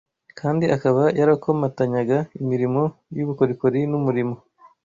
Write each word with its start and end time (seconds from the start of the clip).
kandi 0.39 0.65
akaba 0.75 1.03
yarakomatanyaga 1.19 2.17
imirimo 2.41 2.81
y’ubukorikori 3.17 3.79
n’umurimo 3.91 4.35